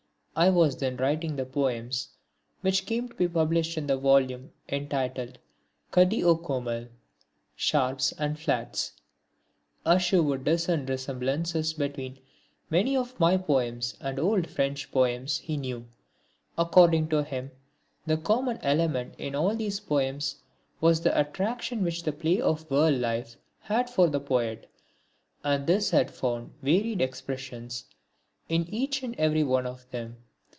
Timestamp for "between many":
11.73-12.95